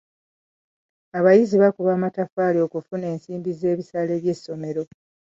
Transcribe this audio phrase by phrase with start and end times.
[1.17, 4.83] Abayizi bakuba amataffaali okufuna ensimbi z'ebisale by'essomero.